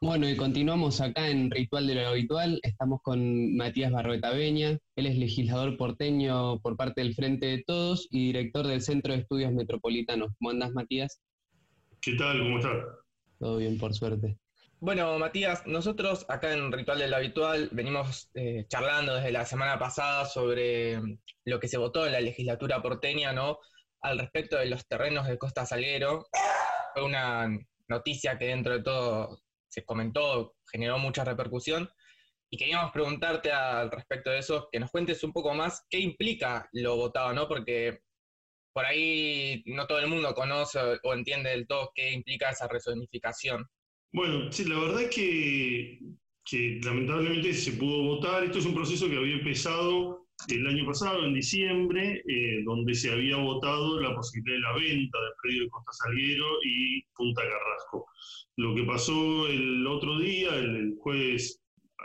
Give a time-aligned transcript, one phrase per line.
[0.00, 2.60] Bueno, y continuamos acá en Ritual de lo Habitual.
[2.62, 4.78] Estamos con Matías Barroeta Beña.
[4.94, 9.18] Él es legislador porteño por parte del Frente de Todos y director del Centro de
[9.18, 10.30] Estudios Metropolitanos.
[10.38, 11.20] ¿Cómo andás, Matías?
[12.00, 12.38] ¿Qué tal?
[12.38, 12.76] ¿Cómo estás?
[13.40, 14.38] Todo bien, por suerte.
[14.78, 19.80] Bueno, Matías, nosotros acá en Ritual de lo Habitual venimos eh, charlando desde la semana
[19.80, 21.00] pasada sobre
[21.44, 23.58] lo que se votó en la legislatura porteña, ¿no?
[24.00, 26.28] Al respecto de los terrenos de Costa Salguero.
[26.94, 27.48] Fue una
[27.88, 31.88] noticia que dentro de todo se comentó, generó mucha repercusión.
[32.50, 36.68] Y queríamos preguntarte al respecto de eso, que nos cuentes un poco más qué implica
[36.72, 37.46] lo votado, ¿no?
[37.46, 38.00] Porque
[38.72, 43.66] por ahí no todo el mundo conoce o entiende del todo qué implica esa resonificación.
[44.12, 45.98] Bueno, sí, la verdad es que,
[46.44, 48.44] que lamentablemente se pudo votar.
[48.44, 53.10] Esto es un proceso que había empezado el año pasado, en diciembre, eh, donde se
[53.10, 58.06] había votado la posibilidad de la venta del predio de Costa Salguero y Punta Carrasco.
[58.56, 61.60] Lo que pasó el otro día, el, jueves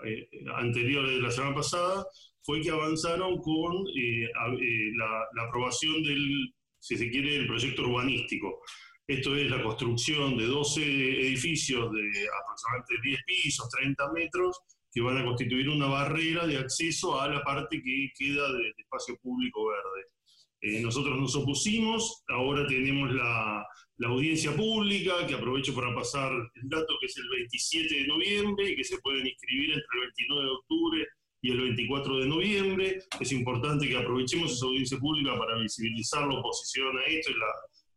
[0.05, 2.05] eh, anterior de la semana pasada,
[2.43, 8.61] fue que avanzaron con eh, eh, la, aprobación del, si se quiere, el proyecto urbanístico.
[9.07, 14.59] Esto es la construcción de 12 edificios de aproximadamente 10 pisos, 30 metros,
[14.93, 19.17] que van a constituir una barrera de acceso a la parte que queda de, espacio
[19.21, 20.81] público verde.
[20.81, 23.65] nosotros nos opusimos, ahora tenemos la,
[23.97, 28.71] la audiencia pública, que aprovecho para pasar el dato que es el 27 de noviembre
[28.71, 31.07] y que se pueden inscribir entre el 29 de octubre
[31.41, 32.99] y el 24 de noviembre.
[33.19, 37.35] Es importante que aprovechemos esa audiencia pública para visibilizar la oposición a esto y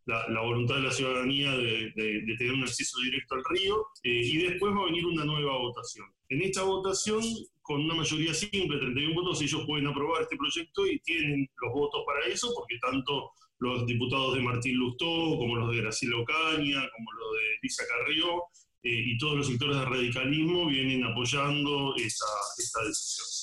[0.07, 3.87] la, la, voluntad de la ciudadanía de, de, tener un acceso directo al río.
[4.03, 6.07] Eh, y después va a venir una nueva votación.
[6.29, 7.23] En esta votación,
[7.63, 12.03] con una mayoría simple, 31 votos, ellos pueden aprobar este proyecto y tienen los votos
[12.07, 15.07] para eso, porque tanto los diputados de Martín Lustó,
[15.39, 18.43] como los de Graciela Ocaña, como los de Lisa Carrió,
[18.83, 23.36] eh, y todos los sectores de radicalismo vienen apoyando esta decisión.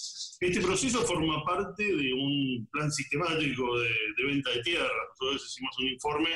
[0.43, 3.89] Este proceso forma parte de un plan sistemático de,
[4.27, 4.89] venta de tierra.
[5.11, 6.29] Nosotros hicimos un informe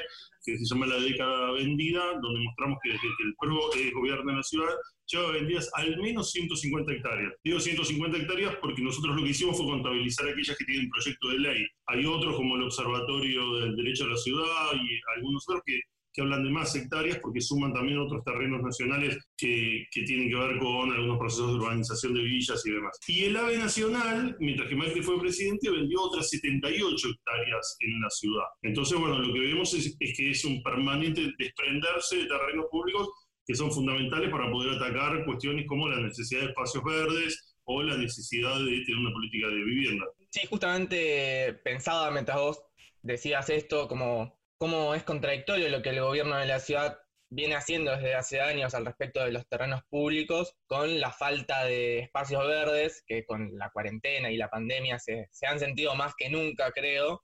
[0.45, 4.38] que se llama La década vendida, donde mostramos que desde que el PRO eh, gobierna
[4.38, 4.73] la ciudad,
[5.07, 7.34] lleva vendidas al menos 150 hectáreas.
[7.44, 11.39] Digo 150 hectáreas porque nosotros lo que hicimos fue contabilizar aquellas que tienen proyecto de
[11.39, 11.68] ley.
[11.88, 15.81] Hay otros como el Observatorio del Derecho a la Ciudad y algunos otros que,
[16.17, 20.57] que hablan de más hectáreas porque suman también otros terrenos nacionales que, tienen que ver
[20.57, 22.97] con algunos procesos de urbanización de villas y demás.
[23.07, 28.09] Y el AVE Nacional, mientras que Macri fue presidente, vendió otras 78 hectáreas en la
[28.09, 28.45] ciudad.
[28.63, 33.09] Entonces, bueno, lo que vemos es, es que es un permanente desprenderse de terrenos públicos
[33.45, 37.95] que son fundamentales para poder atacar cuestiones como la necesidad de espacios verdes o la
[37.95, 40.06] necesidad de tener una política de vivienda.
[40.31, 42.63] Sí, justamente pensaba mientras vos
[43.03, 46.97] decías esto, como cómo es contradictorio lo que el gobierno de la ciudad
[47.29, 52.00] viene haciendo desde hace años al respecto de los terrenos públicos, con la falta de
[52.00, 56.72] espacios verdes, que con la cuarentena y la pandemia se, han sentido más que nunca,
[56.72, 57.23] creo,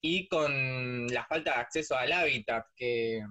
[0.00, 3.22] y con la falta de acceso al hábitat que,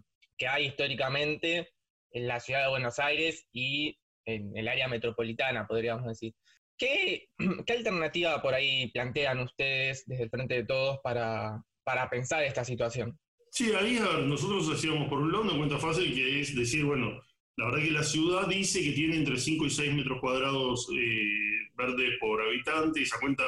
[0.47, 1.69] hay históricamente
[2.11, 6.33] en la ciudad de Buenos Aires y en el área metropolitana, podríamos decir.
[6.77, 7.29] ¿Qué,
[7.69, 13.17] alternativa por ahí plantean ustedes desde el Frente de Todos para pensar esta situación?
[13.53, 17.21] Sí, ahí nosotros hacíamos por un lado una cuenta fácil que es decir, bueno,
[17.55, 21.69] la verdad que la ciudad dice que tiene entre 5 y 6 metros cuadrados eh,
[21.75, 23.43] verdes por habitante, y esa cuenta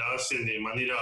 [0.00, 0.96] la hacen de manera,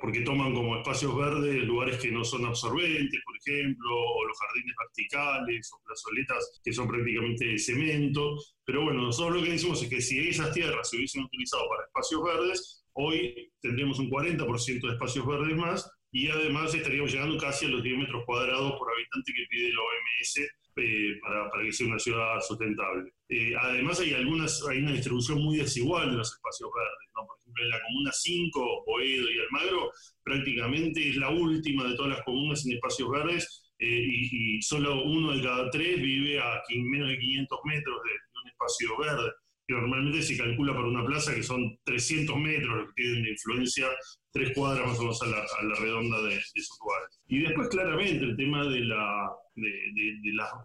[0.00, 4.76] porque toman como espacios verdes lugares que no son absorbentes, por ejemplo, o los jardines
[4.78, 8.36] verticales, o plazoletas que son prácticamente de cemento.
[8.64, 11.86] Pero bueno, nosotros lo que decimos es que si esas tierras se hubiesen utilizado para
[11.86, 17.66] espacios verdes, hoy tendríamos un 40% de espacios verdes más y además estaríamos llegando casi
[17.66, 20.38] a los 10 metros cuadrados por habitante que pide la OMS
[20.76, 23.12] eh, para, para, que sea una ciudad sustentable.
[23.28, 27.10] Eh, además hay algunas hay una distribución muy desigual de los espacios verdes.
[27.14, 27.26] ¿no?
[27.26, 32.12] Por ejemplo, en la comuna 5, Boedo y Almagro, prácticamente es la última de todas
[32.12, 37.08] las comunas en espacios verdes eh, y, solo uno de cada tres vive a menos
[37.08, 38.10] de 500 metros de,
[38.42, 39.32] un espacio verde.
[39.70, 43.86] Que normalmente se calcula para una plaza que son 300 metros que tienen de influencia
[44.32, 47.20] tres cuadras más o menos a la, a la redonda de, esos lugares.
[47.28, 49.70] Y después, claramente, el tema de la, de,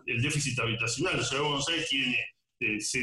[0.07, 1.19] del déficit habitacional.
[1.19, 2.17] O sea, Buenos Aires tiene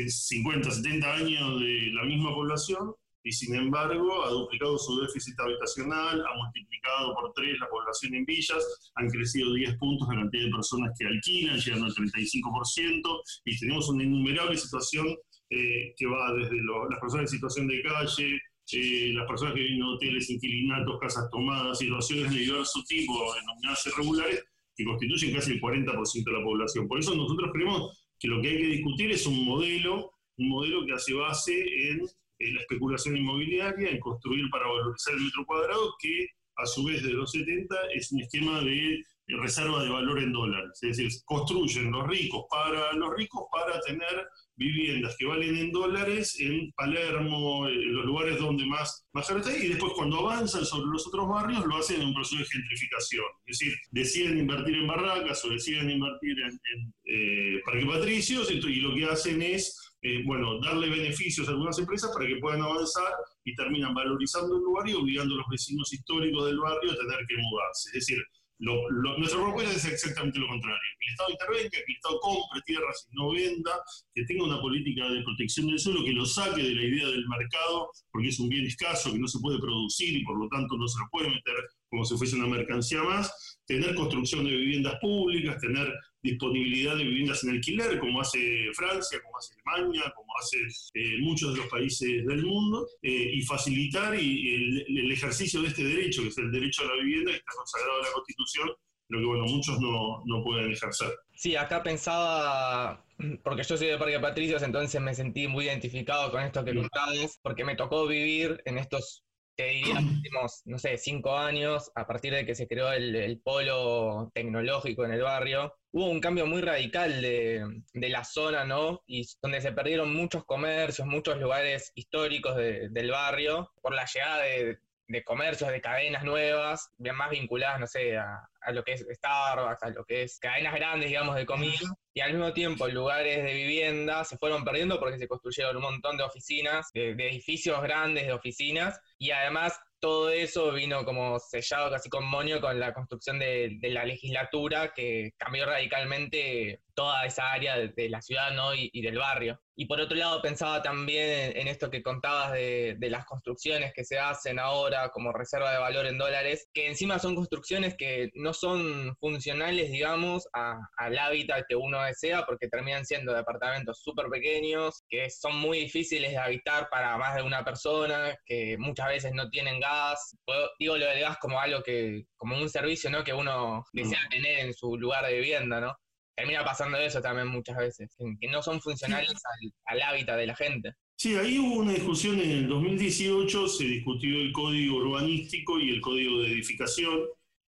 [0.09, 5.39] 50, eh, 70 años de la misma población y, sin embargo, ha duplicado su déficit
[5.39, 10.47] habitacional, ha multiplicado por tres la población en villas, han crecido 10 puntos la cantidad
[10.47, 15.17] de personas que alquilan, llegando al 35%, y tenemos una innumerable situación
[15.55, 18.41] eh, que va desde las personas en situación de calle,
[18.73, 23.87] eh, las personas que viven en hoteles, inquilinatos, casas tomadas, situaciones de diverso tipo, denominadas
[23.87, 24.45] irregulares,
[24.75, 26.89] que constituyen casi el 40% de la población.
[26.89, 30.87] Por eso nosotros creemos que lo que hay que discutir es un modelo, un modelo
[30.87, 31.53] que hace base
[31.91, 32.01] en,
[32.39, 37.03] en la especulación inmobiliaria, en construir para valorizar el metro cuadrado, que a su vez
[37.03, 40.79] de los 70 es un esquema de reserva de valor en dólares.
[40.83, 44.27] Es decir, construyen los ricos para los ricos para tener
[44.57, 49.93] viviendas que valen en dólares en Palermo, en los lugares donde más, más y después
[49.95, 53.25] cuando avanzan sobre los otros barrios lo hacen en un proceso de gentrificación.
[53.47, 58.81] Es decir, deciden invertir en barracas o deciden invertir en, en eh, Parque Patricios y
[58.81, 63.13] lo que hacen es eh, bueno, darle beneficios a algunas empresas para que puedan avanzar
[63.45, 67.25] y terminan valorizando el lugar y obligando a los vecinos históricos del barrio a tener
[67.29, 67.89] que mudarse.
[67.91, 68.19] Es decir,
[68.59, 70.79] lo, nuestra propuesta es exactamente lo contrario.
[70.99, 73.73] Que el Estado intervenga, que el Estado compre tierras y no venda,
[74.15, 77.29] que tenga una política de protección del suelo, que lo saque de la idea del
[77.29, 80.77] mercado, porque es un bien escaso que no se puede producir y por lo tanto
[80.77, 81.55] no se lo puede meter
[81.91, 85.93] como si fuese una mercancía más, tener construcción de viviendas públicas, tener
[86.23, 90.59] disponibilidad de viviendas en alquiler, como hace Francia, como hace Alemania, como hace
[90.95, 95.85] eh, muchos de los países del mundo, eh, y facilitar y el, ejercicio de este
[95.85, 98.71] derecho, que es el derecho a la vivienda, que está consagrado en la Constitución,
[99.09, 101.13] pero que bueno, muchos no, no pueden ejercer.
[101.35, 103.05] Sí, acá pensaba,
[103.45, 107.39] porque yo soy de Parque Patricios, entonces me sentí muy identificado con esto que contabas,
[107.43, 109.25] porque me tocó vivir en estos
[109.57, 114.31] te diría, últimos, no sé, cinco años, a partir de que se creó el, polo
[114.35, 119.03] tecnológico en el barrio, hubo un cambio muy radical de, la zona, ¿no?
[119.07, 124.79] Y donde se perdieron muchos comercios, muchos lugares históricos del barrio, por la llegada de,
[125.09, 129.91] de comercios, de cadenas nuevas, más vinculadas, no sé, a, lo que es Starbucks, a
[129.91, 131.81] lo que es cadenas grandes, digamos, de comida,
[132.15, 136.17] y al mismo tiempo lugares de vivienda se fueron perdiendo porque se construyeron un montón
[136.17, 142.09] de oficinas, de edificios grandes de oficinas, y además todo eso vino como sellado casi
[142.11, 148.09] con moño con la construcción de, la legislatura que cambió radicalmente toda esa área de,
[148.09, 148.75] la ciudad ¿no?
[148.75, 149.61] y, del barrio.
[149.77, 154.19] Y por otro lado pensaba también en, esto que contabas de, las construcciones que se
[154.19, 159.17] hacen ahora como reserva de valor en dólares, que encima son construcciones que no son
[159.17, 165.57] funcionales, digamos, al hábitat que uno desea, porque terminan siendo departamentos súper pequeños, que son
[165.57, 170.37] muy difíciles de habitar para más de una persona, que muchas veces no tienen gas.
[170.79, 173.25] Digo lo del gas como algo que, como un servicio, ¿no?
[173.25, 174.29] Que uno desea mm.
[174.31, 175.97] tener en su lugar de vivienda, ¿no?
[176.35, 180.57] termina pasando eso también muchas veces, que no son funcionales al, al hábitat de la
[180.57, 180.93] gente.
[181.17, 186.01] Sí, ahí hubo una discusión en el 2018, se discutió el código urbanístico y el
[186.01, 187.21] código de edificación,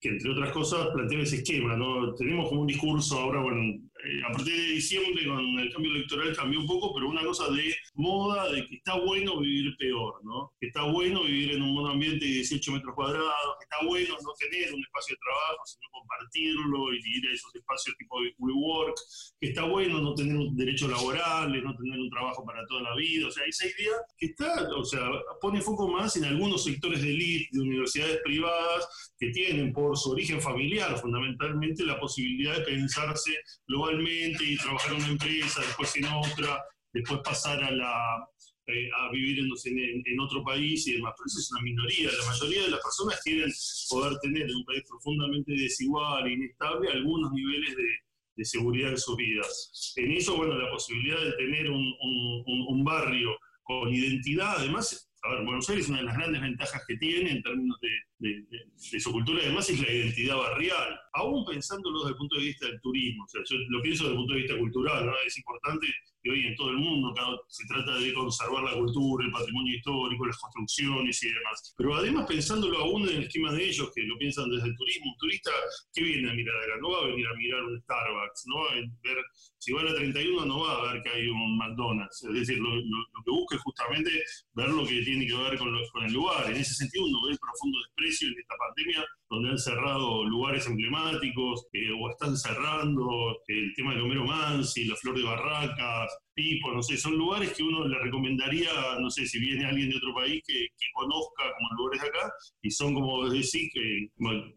[0.05, 2.15] que entre otras cosas plantea ese esquema, ¿no?
[2.15, 6.37] Tenemos como un discurso ahora, bueno, eh, a partir de diciembre con el cambio electoral
[6.37, 10.53] cambió un poco, pero una cosa de moda, de que está bueno vivir peor, ¿no?
[10.75, 14.83] Está bueno vivir en un ambiente de 18 metros cuadrados, está bueno no tener un
[14.83, 18.97] espacio de trabajo, sino compartirlo y ir a esos espacios tipo de WeWork,
[19.41, 22.97] que está bueno no tener un derecho laboral, no tener un trabajo para toda la
[22.97, 25.09] vida, o sea, esa idea que está, o sea,
[25.41, 30.11] pone foco más en algunos sectores de elite, de universidades privadas, que tienen por su
[30.11, 33.31] origen familiar fundamentalmente la posibilidad de pensarse
[33.69, 38.29] global y trabajar en una empresa, después en otra, después pasar a, la,
[38.67, 41.13] eh, a vivir en, en, otro país y demás.
[41.17, 42.11] Pero eso es una minoría.
[42.11, 43.53] La mayoría de las personas quieren
[43.91, 49.17] poder tener en un país profundamente desigual e inestable algunos niveles de, seguridad en sus
[49.17, 49.93] vidas.
[49.97, 53.31] En eso, bueno, la posibilidad de tener un, barrio
[53.63, 57.43] con identidad, además, a ver, Buenos Aires una de las grandes ventajas que tiene en
[57.43, 57.89] términos de,
[58.25, 62.67] de, su cultura, además, es la identidad barrial, aún pensándolo desde el punto de vista
[62.67, 63.25] del turismo.
[63.25, 65.13] O sea, yo lo pienso desde el punto de vista cultural, ¿no?
[65.27, 65.87] Es importante
[66.25, 67.15] que hoy en todo el mundo
[67.49, 71.75] se trata de conservar la cultura, el patrimonio histórico, las construcciones y demás.
[71.77, 75.11] Pero además pensándolo aún en el esquema de ellos, que lo piensan desde el turismo,
[75.13, 75.51] un turista,
[75.93, 76.81] ¿qué viene a mirar acá?
[76.81, 79.25] No va a venir a mirar un Starbucks, no va a ver,
[79.59, 82.59] si va a la 31 no va a ver que hay un McDonald's, es decir,
[82.59, 84.11] lo, que busca es justamente
[84.55, 86.51] ver lo que tiene que ver con, con el lugar.
[86.51, 90.67] En ese sentido uno ve el profundo desprecio en esta pandemia donde han cerrado lugares
[90.67, 96.73] emblemáticos eh, o están cerrando el tema de Homero Mansi, la Flor de Barracas, Pipo,
[96.73, 100.13] no sé, son lugares que uno le recomendaría, no sé, si viene alguien de otro
[100.15, 104.09] país que, conozca como lugares de acá, y son como decir que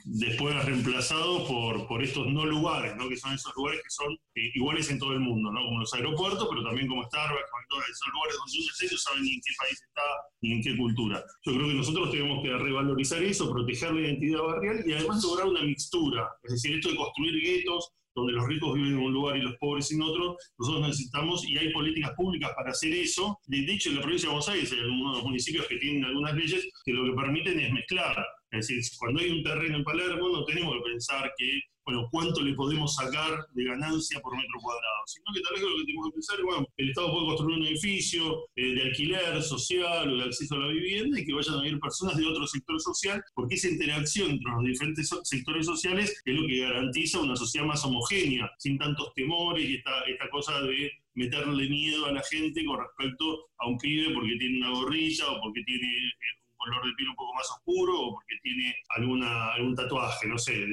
[0.05, 3.09] después reemplazados por, por estos no lugares, ¿no?
[3.09, 5.63] que son esos lugares que son eh, iguales en todo el mundo, ¿no?
[5.65, 7.49] como los aeropuertos, pero también como Starbucks,
[7.93, 10.01] son lugares donde uno no sabe ni en qué país está
[10.41, 11.23] ni en qué cultura.
[11.43, 15.47] Yo creo que nosotros tenemos que revalorizar eso, proteger la identidad barrial y además lograr
[15.47, 19.37] una mixtura, es decir, esto de construir guetos donde los ricos viven en un lugar
[19.37, 23.39] y los pobres en otro, nosotros necesitamos, y hay políticas públicas para hacer eso.
[23.45, 26.67] De hecho, en la provincia de Buenos Aires hay algunos municipios que tienen algunas leyes
[26.83, 30.45] que lo que permiten es mezclar Es decir, cuando hay un terreno en Palermo no
[30.45, 35.23] tenemos que pensar que bueno, cuánto le podemos sacar de ganancia por metro cuadrado, sino
[35.33, 37.65] que tal vez lo que tenemos que pensar es, bueno, el Estado puede construir un
[37.65, 41.61] edificio eh, de alquiler social o de acceso a la vivienda y que vayan a
[41.61, 46.35] vivir personas de otro sector social, porque esa interacción entre los diferentes sectores sociales es
[46.35, 50.91] lo que garantiza una sociedad más homogénea, sin tantos temores y esta, esta cosa de
[51.13, 55.39] meterle miedo a la gente con respecto a un pibe porque tiene una gorrilla o
[55.39, 59.75] porque tiene eh, color de piel un poco más oscuro o porque tiene alguna, algún
[59.75, 60.65] tatuaje, no sé,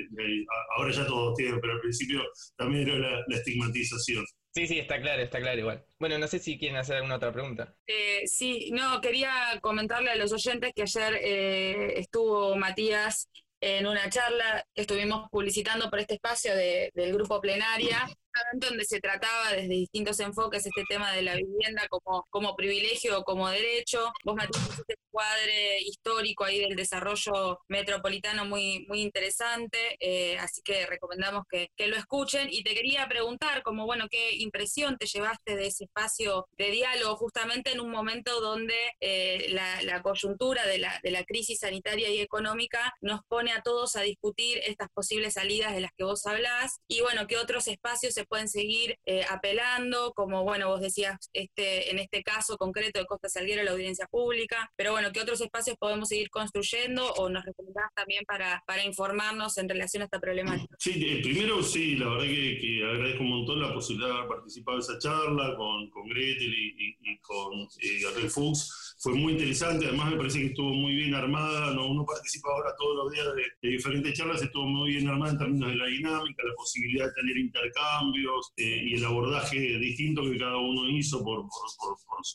[0.77, 2.23] ahora ya todos tienen, pero al principio
[2.57, 4.25] también era la, estigmatización.
[4.55, 5.85] Sí, sí, está claro, está claro igual.
[5.99, 7.75] Bueno, no sé si quieren hacer alguna otra pregunta.
[7.87, 13.29] Eh, sí, no, quería comentarle a los oyentes que ayer eh, estuvo Matías
[13.65, 18.07] en una charla que estuvimos publicitando por este espacio del grupo Plenaria,
[18.53, 23.25] donde se trataba desde distintos enfoques este tema de la vivienda como, como privilegio o
[23.25, 24.13] como derecho.
[24.23, 30.63] Vos, Matías, hiciste un cuadre histórico ahí del desarrollo metropolitano muy, muy interesante, eh, así
[30.63, 32.49] que recomendamos que, que, lo escuchen.
[32.51, 37.17] Y te quería preguntar, como bueno, ¿qué impresión te llevaste de ese espacio de diálogo
[37.17, 42.09] justamente en un momento donde eh, la, la, coyuntura de la, de la crisis sanitaria
[42.11, 46.27] y económica nos pone a todos a discutir estas posibles salidas de las que vos
[46.27, 46.81] hablás?
[46.89, 51.91] Y bueno, ¿qué otros espacios se pueden seguir eh, apelando, como bueno, vos decías, este,
[51.91, 55.77] en este caso concreto de Costa Salguero, la audiencia pública, pero bueno, ¿qué otros espacios
[55.77, 60.77] podemos seguir construyendo o nos recomendás también para, para informarnos en relación a esta problemática?
[60.79, 64.79] Sí, eh, primero sí, la verdad que, agradezco un montón la posibilidad de haber participado
[64.79, 68.97] en esa charla con, con Gretel y, con eh, Gabriel Fuchs.
[68.99, 71.87] Fue muy interesante, además me parece que estuvo muy bien armada, ¿no?
[71.87, 75.39] uno participa ahora todos los días de, de diferentes charlas, estuvo muy bien armada en
[75.39, 80.39] términos de la dinámica, la posibilidad de tener intercambio eh, y el abordaje distinto que
[80.39, 81.47] cada uno hizo por,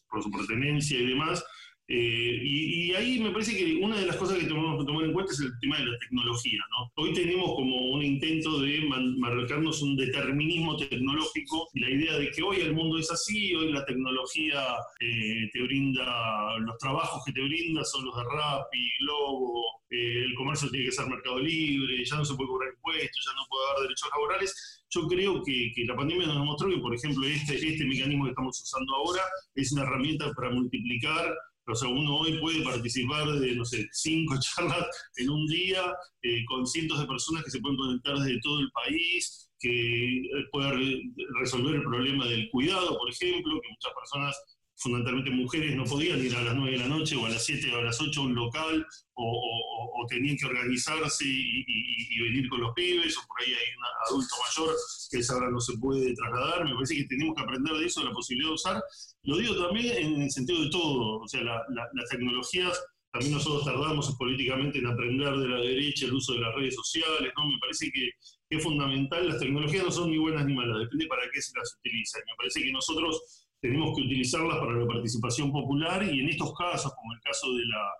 [0.09, 1.43] por, su pertenencia y demás.
[1.91, 5.13] Eh, y, ahí me parece que una de las cosas que tenemos que tomar en
[5.13, 6.59] cuenta es el tema de la tecnología.
[6.71, 6.91] ¿no?
[7.03, 12.57] Hoy tenemos como un intento de marcarnos un determinismo tecnológico la idea de que hoy
[12.57, 14.61] el mundo es así, hoy la tecnología
[14.99, 20.69] eh, te brinda, los trabajos que te brinda son los de Rappi, Globo, el comercio
[20.69, 23.83] tiene que ser mercado libre, ya no se puede cobrar impuestos, ya no puede haber
[23.83, 28.25] derechos laborales yo creo que, la pandemia nos demostró que, por ejemplo, este, este mecanismo
[28.25, 29.21] que estamos usando ahora
[29.53, 31.31] es una herramienta para multiplicar
[31.71, 34.85] o sea, uno hoy puede participar de, no sé, cinco charlas
[35.17, 38.71] en un día eh, con cientos de personas que se pueden conectar desde todo el
[38.71, 45.29] país, que eh, pueden resolver el problema del cuidado, por ejemplo, que muchas personas fundamentalmente
[45.29, 47.77] mujeres, no podían ir a las 9 de la noche o a las 7 o
[47.79, 53.15] a las 8 a un local o, tenían que organizarse y, venir con los pibes,
[53.17, 54.75] o por ahí hay un adulto mayor
[55.11, 56.65] que esa hora no se puede trasladar.
[56.65, 58.83] Me parece que tenemos que aprender de eso, de la posibilidad de usar.
[59.23, 62.81] Lo digo también en el sentido de todo, o sea, las tecnologías,
[63.11, 67.31] también nosotros tardamos políticamente en aprender de la derecha el uso de las redes sociales,
[67.37, 67.47] ¿no?
[67.47, 68.09] Me parece que,
[68.49, 71.75] es fundamental, las tecnologías no son ni buenas ni malas, depende para qué se las
[71.77, 72.17] utiliza.
[72.19, 76.93] Me parece que nosotros tenemos que utilizarlas para la participación popular y en estos casos,
[76.95, 77.93] como el caso de la,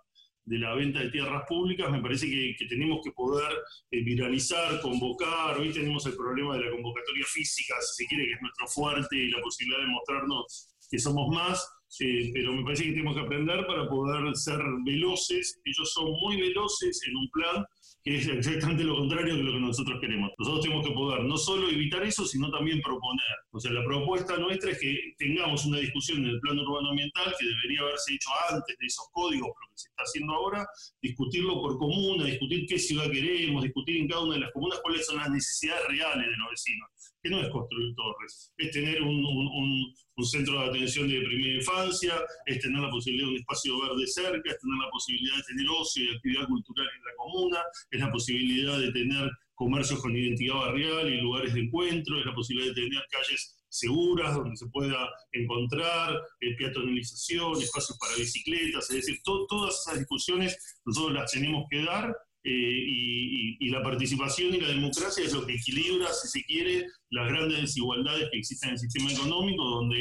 [0.44, 3.52] de la venta de tierras públicas, me parece que, tenemos que poder
[3.90, 5.58] eh, viralizar, convocar.
[5.58, 9.16] Hoy tenemos el problema de la convocatoria física, si se quiere, que es nuestro fuerte
[9.16, 11.68] y la posibilidad de mostrarnos que somos más,
[11.98, 15.60] eh, pero me parece que tenemos que aprender para poder ser veloces.
[15.64, 17.64] Ellos son muy veloces en un plan
[18.02, 20.30] que es exactamente lo contrario de lo que nosotros queremos.
[20.38, 23.26] Nosotros tenemos que poder no solo evitar eso, sino también proponer.
[23.50, 27.34] O sea, la propuesta nuestra es que tengamos una discusión en el plano urbano ambiental
[27.38, 30.66] que debería haberse hecho antes de esos códigos, pero que se está haciendo ahora,
[31.02, 35.04] discutirlo por comuna, discutir qué ciudad queremos, discutir en cada una de las comunas cuáles
[35.04, 36.88] son las necesidades reales de los vecinos
[37.22, 42.14] que no es construir torres, es tener un, un, centro de atención de primera infancia,
[42.44, 45.66] es tener la posibilidad de un espacio verde cerca, es tener la posibilidad de tener
[45.70, 47.58] ocio y actividad cultural en la comuna,
[47.90, 52.34] es la posibilidad de tener comercios con identidad barrial y lugares de encuentro, es la
[52.34, 58.96] posibilidad de tener calles seguras donde se pueda encontrar eh, peatonalización, espacios para bicicletas, es
[58.96, 64.68] decir, todas esas discusiones nosotros las tenemos que dar eh, y, la participación y la
[64.68, 68.80] democracia es lo que equilibra, si se quiere, las grandes desigualdades que existen en el
[68.80, 70.00] sistema económico, donde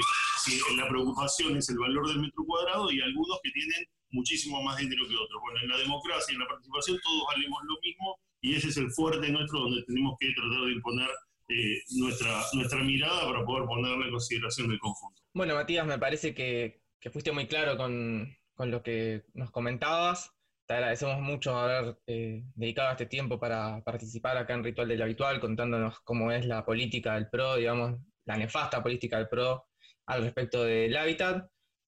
[0.75, 5.07] la preocupación es el valor del metro cuadrado y algunos que tienen muchísimo más dinero
[5.07, 5.41] que otros.
[5.41, 8.77] Bueno, en la democracia y en la participación todos valemos lo mismo y ese es
[8.77, 11.09] el fuerte nuestro donde tenemos que tratar de imponer
[11.49, 15.21] eh, nuestra, nuestra mirada para poder ponerla en consideración del conjunto.
[15.33, 16.81] Bueno, Matías, me parece que,
[17.11, 20.33] fuiste muy claro con lo que nos comentabas
[20.69, 25.39] te agradecemos mucho haber eh, dedicado este tiempo para participar acá en Ritual del Habitual,
[25.39, 29.65] contándonos cómo es la política del PRO, digamos, la nefasta política del PRO
[30.05, 31.49] al respecto del hábitat.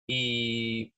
[0.07, 0.93] Y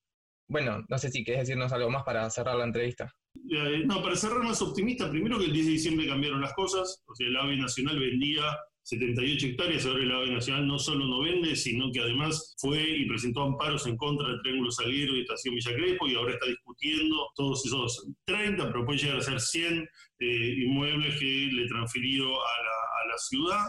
[0.50, 3.10] bueno, no sé si querés decirnos algo más para cerrar la entrevista.
[3.50, 7.02] Eh, no, para cerrar más optimista, primero que el 10 de diciembre cambiaron las cosas,
[7.08, 8.44] o sea, el AVE Nacional vendía
[8.84, 13.06] 78 hectáreas, ahora el AVE Nacional no solo no vende, sino que además fue y
[13.06, 17.30] presentó amparos en contra del Triángulo Salguero y Estación Villa Crespo y ahora está discutiendo
[17.36, 19.88] todos esos 30, pero puede llegar a ser 100
[20.20, 22.30] eh, inmuebles que le transfirió a
[22.64, 22.82] la,
[23.18, 23.68] ciudad.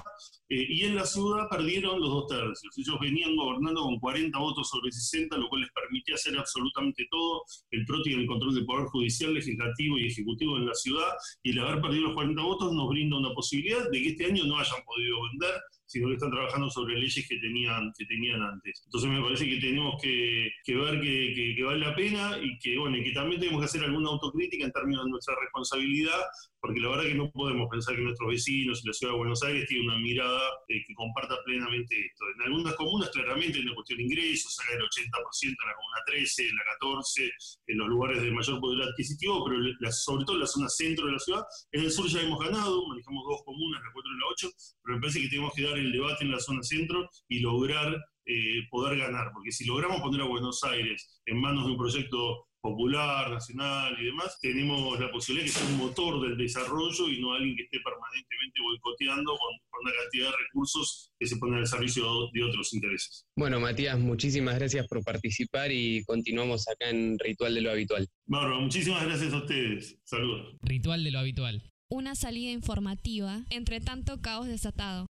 [0.49, 2.77] Eh, y en la ciudad perdieron los dos tercios.
[2.77, 7.43] Ellos venían gobernando con 40 votos sobre 60, lo cual les permitía hacer absolutamente todo,
[7.71, 11.51] el PROTI en el control del Poder Judicial, Legislativo y Ejecutivo en la ciudad, y
[11.51, 14.59] el haber perdido los 40 votos nos brinda una posibilidad de que este año no
[14.59, 15.61] hayan podido vender
[15.93, 18.83] sino que están trabajando sobre leyes que tenían, que tenían antes.
[18.87, 23.13] Entonces me parece que tenemos que, ver que, vale la pena y que, bueno, que
[23.13, 26.19] también tenemos que hacer alguna autocrítica en términos de nuestra responsabilidad,
[26.61, 29.43] porque la verdad que no podemos pensar que nuestros vecinos y la ciudad de Buenos
[29.43, 32.25] Aires tienen una mirada eh, que comparta plenamente esto.
[32.37, 35.99] En algunas comunas claramente hay una cuestión de ingresos, sale el 80% en la comuna
[36.07, 37.31] 13, en la 14,
[37.67, 41.13] en los lugares de mayor poder adquisitivo, pero sobre todo en la zona centro de
[41.13, 41.45] la ciudad.
[41.73, 44.51] En el sur ya hemos ganado, manejamos dos comunas, la 4 y la 8,
[44.83, 48.03] pero me parece que tenemos que dar el debate en la zona centro y lograr
[48.25, 52.47] eh, poder ganar, porque si logramos poner a Buenos Aires en manos de un proyecto
[52.63, 57.21] popular, nacional y demás, tenemos la posibilidad de que sea un motor del desarrollo y
[57.21, 61.67] no alguien que esté permanentemente boicoteando con, una cantidad de recursos que se ponen al
[61.67, 63.27] servicio de otros intereses.
[63.37, 68.07] Bueno, Matías, muchísimas gracias por participar y continuamos acá en Ritual de lo Habitual.
[68.27, 69.99] Bárbaro, muchísimas gracias a ustedes.
[70.05, 70.55] Saludos.
[70.63, 71.65] Ritual de lo Habitual.
[71.91, 75.09] Una salida informativa entre tanto caos desatado.